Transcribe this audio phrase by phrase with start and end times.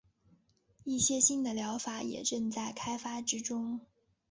[0.83, 3.81] 一些新的疗法也正在开发之中。